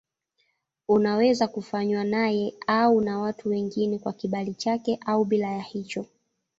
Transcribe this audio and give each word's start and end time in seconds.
Unaweza 0.87 1.47
kufanywa 1.47 2.03
naye 2.03 2.53
au 2.67 3.01
na 3.01 3.19
watu 3.19 3.49
wengine 3.49 3.99
kwa 3.99 4.13
kibali 4.13 4.53
chake 4.53 4.99
au 5.05 5.25
bila 5.25 5.47
ya 5.49 5.61
hicho. 5.61 6.05